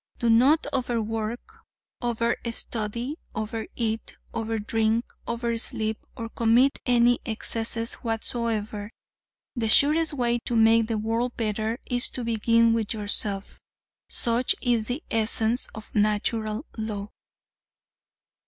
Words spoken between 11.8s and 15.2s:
is to begin with yourself. Such is the